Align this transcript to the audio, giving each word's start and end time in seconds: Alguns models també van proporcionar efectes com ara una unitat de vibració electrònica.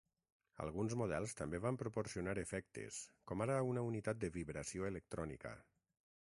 Alguns 0.63 0.93
models 1.01 1.35
també 1.41 1.59
van 1.65 1.77
proporcionar 1.81 2.35
efectes 2.43 2.97
com 3.33 3.45
ara 3.47 3.59
una 3.75 3.85
unitat 3.91 4.23
de 4.25 4.33
vibració 4.41 4.89
electrònica. 4.91 5.55